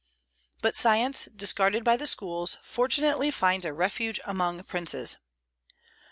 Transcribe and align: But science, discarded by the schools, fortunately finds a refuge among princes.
But 0.63 0.75
science, 0.75 1.25
discarded 1.25 1.83
by 1.83 1.95
the 1.95 2.07
schools, 2.07 2.57
fortunately 2.63 3.29
finds 3.29 3.67
a 3.67 3.71
refuge 3.73 4.19
among 4.25 4.63
princes. 4.63 5.19